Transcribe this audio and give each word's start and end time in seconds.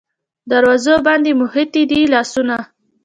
دروازو 0.51 0.95
باندې 1.07 1.31
موښتي 1.39 1.83
دی 1.91 2.01
لاسونه 2.13 2.55